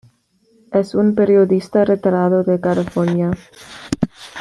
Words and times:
Es 0.71 0.95
un 0.95 1.13
periodista 1.13 1.85
retirado 1.85 2.43
de 2.43 2.59
California. 2.59 3.37